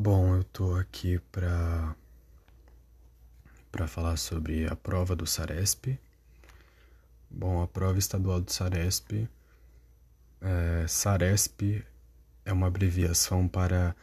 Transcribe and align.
Bom, 0.00 0.36
eu 0.36 0.44
tô 0.44 0.76
aqui 0.76 1.18
para 1.32 1.96
para 3.72 3.88
falar 3.88 4.16
sobre 4.16 4.64
a 4.68 4.76
prova 4.76 5.16
do 5.16 5.26
Saresp. 5.26 5.98
Bom, 7.28 7.60
a 7.60 7.66
prova 7.66 7.98
estadual 7.98 8.40
do 8.40 8.48
Saresp, 8.48 9.28
é, 10.40 10.86
Saresp 10.86 11.84
é 12.44 12.52
uma 12.52 12.68
abreviação 12.68 13.48
para 13.48 13.96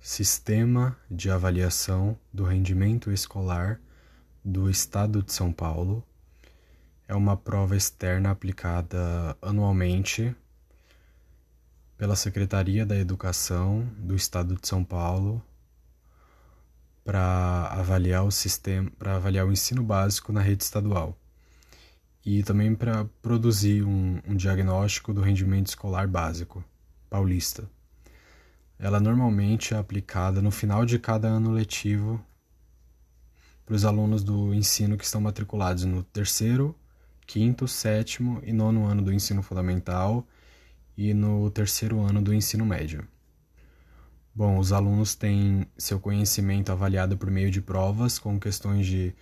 Sistema 0.00 0.96
de 1.10 1.30
Avaliação 1.30 2.18
do 2.32 2.44
Rendimento 2.44 3.12
Escolar 3.12 3.78
do 4.42 4.70
Estado 4.70 5.22
de 5.22 5.30
São 5.30 5.52
Paulo. 5.52 6.02
É 7.06 7.14
uma 7.14 7.36
prova 7.36 7.76
externa 7.76 8.30
aplicada 8.30 9.36
anualmente 9.42 10.34
pela 11.96 12.16
Secretaria 12.16 12.84
da 12.84 12.96
Educação 12.96 13.88
do 13.98 14.14
Estado 14.14 14.56
de 14.56 14.66
São 14.66 14.82
Paulo 14.84 15.42
para 17.04 17.68
avaliar 17.68 18.24
o 18.24 18.30
sistema, 18.30 18.90
para 18.98 19.16
avaliar 19.16 19.46
o 19.46 19.52
ensino 19.52 19.82
básico 19.82 20.32
na 20.32 20.40
rede 20.40 20.64
estadual 20.64 21.16
e 22.24 22.42
também 22.42 22.74
para 22.74 23.04
produzir 23.20 23.84
um, 23.84 24.20
um 24.26 24.34
diagnóstico 24.34 25.12
do 25.12 25.20
rendimento 25.20 25.66
escolar 25.66 26.08
básico 26.08 26.64
paulista. 27.10 27.68
Ela 28.78 28.98
normalmente 28.98 29.74
é 29.74 29.76
aplicada 29.76 30.42
no 30.42 30.50
final 30.50 30.84
de 30.84 30.98
cada 30.98 31.28
ano 31.28 31.52
letivo 31.52 32.24
para 33.64 33.74
os 33.74 33.84
alunos 33.84 34.24
do 34.24 34.52
ensino 34.52 34.96
que 34.96 35.04
estão 35.04 35.20
matriculados 35.20 35.84
no 35.84 36.02
terceiro, 36.02 36.74
quinto, 37.26 37.68
sétimo 37.68 38.40
e 38.42 38.52
nono 38.52 38.86
ano 38.86 39.02
do 39.02 39.12
ensino 39.12 39.42
fundamental 39.42 40.26
e 40.96 41.12
no 41.14 41.50
terceiro 41.50 42.00
ano 42.00 42.22
do 42.22 42.32
ensino 42.32 42.64
médio. 42.64 43.06
Bom, 44.34 44.58
os 44.58 44.72
alunos 44.72 45.14
têm 45.14 45.66
seu 45.78 46.00
conhecimento 46.00 46.72
avaliado 46.72 47.16
por 47.16 47.30
meio 47.30 47.50
de 47.50 47.60
provas 47.60 48.18
com 48.18 48.38
questões 48.38 48.86
de 48.86 49.14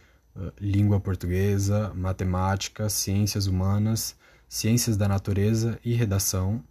língua 0.60 0.98
portuguesa, 0.98 1.92
matemática, 1.94 2.88
ciências 2.88 3.46
humanas, 3.46 4.16
ciências 4.48 4.96
da 4.96 5.06
natureza 5.06 5.78
e 5.84 5.94
redação. 5.94 6.62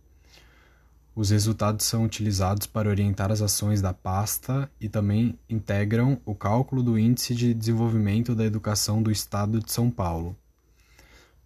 Os 1.13 1.29
resultados 1.29 1.85
são 1.85 2.05
utilizados 2.05 2.65
para 2.65 2.89
orientar 2.89 3.31
as 3.31 3.41
ações 3.41 3.81
da 3.81 3.93
pasta 3.93 4.71
e 4.79 4.87
também 4.87 5.37
integram 5.49 6.19
o 6.25 6.33
cálculo 6.33 6.81
do 6.81 6.97
Índice 6.97 7.35
de 7.35 7.53
Desenvolvimento 7.53 8.33
da 8.33 8.45
Educação 8.45 9.03
do 9.03 9.11
Estado 9.11 9.59
de 9.59 9.71
São 9.71 9.91
Paulo. 9.91 10.35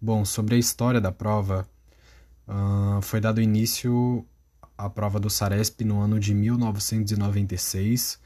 Bom, 0.00 0.24
sobre 0.24 0.54
a 0.54 0.58
história 0.58 1.00
da 1.00 1.10
prova, 1.10 1.68
Uh, 2.48 3.02
foi 3.02 3.20
dado 3.20 3.40
início 3.40 4.24
à 4.78 4.88
prova 4.88 5.18
do 5.18 5.28
Saresp 5.28 5.82
no 5.84 6.00
ano 6.00 6.20
de 6.20 6.32
1996, 6.34 8.20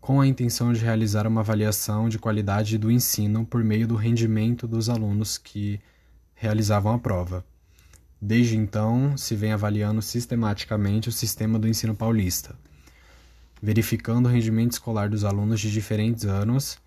com 0.00 0.20
a 0.20 0.26
intenção 0.26 0.72
de 0.72 0.80
realizar 0.80 1.26
uma 1.26 1.40
avaliação 1.40 2.08
de 2.08 2.18
qualidade 2.18 2.78
do 2.78 2.90
ensino 2.90 3.44
por 3.44 3.64
meio 3.64 3.88
do 3.88 3.96
rendimento 3.96 4.66
dos 4.68 4.88
alunos 4.88 5.36
que 5.38 5.80
realizavam 6.34 6.94
a 6.94 6.98
prova. 6.98 7.44
Desde 8.20 8.56
então, 8.56 9.16
se 9.16 9.34
vem 9.34 9.52
avaliando 9.52 10.02
sistematicamente 10.02 11.08
o 11.08 11.12
sistema 11.12 11.58
do 11.58 11.68
ensino 11.68 11.94
paulista, 11.94 12.54
verificando 13.60 14.26
o 14.26 14.28
rendimento 14.28 14.72
escolar 14.72 15.08
dos 15.08 15.24
alunos 15.24 15.60
de 15.60 15.70
diferentes 15.70 16.24
anos 16.24 16.78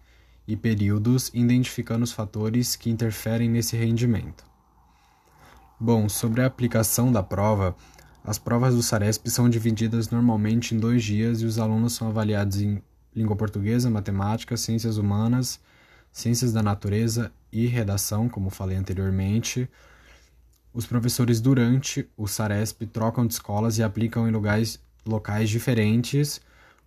e 0.48 0.56
períodos, 0.56 1.30
identificando 1.34 2.04
os 2.04 2.12
fatores 2.12 2.76
que 2.76 2.90
interferem 2.90 3.50
nesse 3.50 3.76
rendimento. 3.76 4.51
Bom, 5.84 6.08
sobre 6.08 6.44
a 6.44 6.46
aplicação 6.46 7.12
da 7.12 7.24
prova, 7.24 7.76
as 8.24 8.38
provas 8.38 8.76
do 8.76 8.84
Saresp 8.84 9.28
são 9.32 9.50
divididas 9.50 10.12
normalmente 10.12 10.76
em 10.76 10.80
dois 10.80 11.04
dias 11.04 11.42
e 11.42 11.46
os 11.46 11.58
alunos 11.58 11.94
são 11.94 12.08
avaliados 12.08 12.62
em 12.62 12.84
língua 13.16 13.36
portuguesa, 13.36 13.90
matemática, 13.90 14.56
ciências 14.56 14.98
humanas, 14.98 15.60
ciências 16.12 16.54
da 16.54 16.62
natureza 16.62 17.32
e 17.52 17.66
redação, 17.66 18.30
como 18.30 18.52
falei 18.52 18.78
anteriormente. 18.78 19.68
Os 20.72 20.86
professores, 20.86 21.42
durante 21.42 22.08
o 22.16 22.28
Saresp, 22.28 22.84
trocam 22.86 23.26
de 23.26 23.34
escolas 23.34 23.80
e 23.80 23.84
aplicam 23.84 24.30
em 24.30 24.32
lugares, 24.32 24.80
locais 25.04 25.50
diferentes 25.50 26.40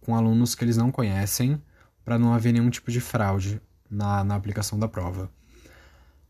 com 0.02 0.14
alunos 0.14 0.54
que 0.54 0.64
eles 0.64 0.76
não 0.76 0.92
conhecem, 0.92 1.60
para 2.04 2.16
não 2.16 2.32
haver 2.32 2.52
nenhum 2.52 2.70
tipo 2.70 2.92
de 2.92 3.00
fraude 3.00 3.60
na, 3.90 4.22
na 4.22 4.36
aplicação 4.36 4.78
da 4.78 4.86
prova. 4.86 5.28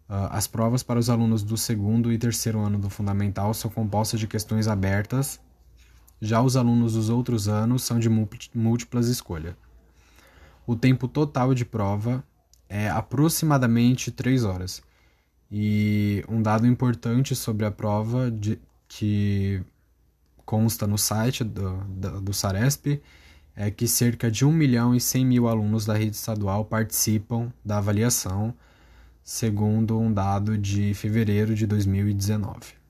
Uh, 0.09 0.29
as 0.31 0.47
provas 0.47 0.83
para 0.83 0.99
os 0.99 1.09
alunos 1.09 1.43
do 1.43 1.57
segundo 1.57 2.13
e 2.13 2.19
terceiro 2.19 2.61
ano 2.61 2.79
do 2.79 2.91
fundamental 2.91 3.55
são 3.55 3.71
compostas 3.71 4.21
de 4.21 4.27
questões 4.27 4.69
abertas, 4.69 5.41
já 6.21 6.41
os 6.41 6.57
alunos 6.57 6.95
dos 6.95 7.09
outros 7.09 7.49
anos 7.49 7.83
são 7.83 7.99
de 7.99 8.09
múltiplas 8.09 9.09
escolhas. 9.09 9.55
O 10.67 10.75
tempo 10.75 11.07
total 11.07 11.55
de 11.55 11.65
prova 11.65 12.25
é 12.69 12.89
aproximadamente 12.89 14.11
3 14.11 14.45
horas. 14.45 14.83
E 15.51 16.25
um 16.29 16.41
dado 16.41 16.67
importante 16.67 17.37
sobre 17.37 17.67
a 17.67 17.71
prova 17.71 18.31
de, 18.31 18.59
que 18.89 19.63
consta 20.45 20.87
no 20.87 20.97
site 20.97 21.45
do, 21.45 21.77
do, 21.85 22.21
do 22.21 22.33
Saresp 22.33 23.01
é 23.55 23.71
que 23.71 23.87
cerca 23.87 24.31
de 24.31 24.45
1 24.45 24.51
milhão 24.51 24.95
e 24.95 25.01
100 25.01 25.27
mil 25.27 25.49
alunos 25.49 25.85
da 25.85 25.95
rede 25.95 26.17
estadual 26.17 26.65
participam 26.65 27.53
da 27.65 27.79
avaliação 27.79 28.55
segundo 29.25 29.99
um 29.99 30.13
dado 30.13 30.59
de 30.59 30.93
fevereiro 30.93 31.55
de 31.55 31.67
2019. 31.67 32.84